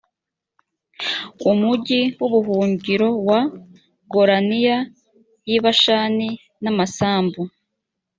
[1.51, 3.39] umugi w ubuhungiro wa
[4.13, 4.77] golania
[5.49, 6.29] y i bashani
[6.63, 7.41] n amasambu